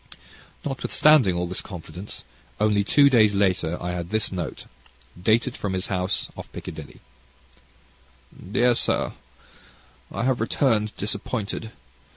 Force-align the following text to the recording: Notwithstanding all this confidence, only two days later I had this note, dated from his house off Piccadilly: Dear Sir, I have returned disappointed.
Notwithstanding 0.65 1.35
all 1.35 1.45
this 1.45 1.61
confidence, 1.61 2.23
only 2.59 2.83
two 2.83 3.07
days 3.07 3.35
later 3.35 3.77
I 3.79 3.91
had 3.91 4.09
this 4.09 4.31
note, 4.31 4.65
dated 5.21 5.55
from 5.55 5.73
his 5.73 5.89
house 5.93 6.27
off 6.35 6.51
Piccadilly: 6.51 7.01
Dear 8.51 8.73
Sir, 8.73 9.13
I 10.11 10.23
have 10.23 10.41
returned 10.41 10.97
disappointed. 10.97 11.71